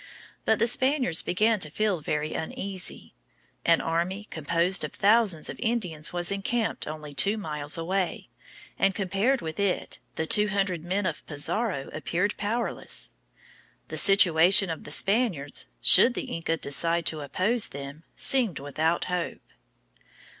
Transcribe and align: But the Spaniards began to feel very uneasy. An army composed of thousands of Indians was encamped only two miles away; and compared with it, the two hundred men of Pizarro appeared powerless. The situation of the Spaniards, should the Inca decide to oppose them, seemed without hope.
But 0.45 0.57
the 0.57 0.65
Spaniards 0.65 1.21
began 1.21 1.59
to 1.59 1.69
feel 1.69 2.01
very 2.01 2.33
uneasy. 2.33 3.13
An 3.63 3.81
army 3.81 4.23
composed 4.31 4.83
of 4.83 4.93
thousands 4.93 5.47
of 5.47 5.59
Indians 5.59 6.11
was 6.11 6.31
encamped 6.31 6.87
only 6.87 7.13
two 7.13 7.37
miles 7.37 7.77
away; 7.77 8.27
and 8.79 8.95
compared 8.95 9.41
with 9.41 9.59
it, 9.59 9.99
the 10.15 10.25
two 10.25 10.47
hundred 10.47 10.83
men 10.83 11.05
of 11.05 11.23
Pizarro 11.27 11.91
appeared 11.93 12.33
powerless. 12.35 13.11
The 13.89 13.97
situation 13.97 14.71
of 14.71 14.85
the 14.85 14.91
Spaniards, 14.91 15.67
should 15.83 16.15
the 16.15 16.35
Inca 16.35 16.57
decide 16.57 17.05
to 17.05 17.21
oppose 17.21 17.67
them, 17.67 18.03
seemed 18.15 18.57
without 18.57 19.03
hope. 19.03 19.43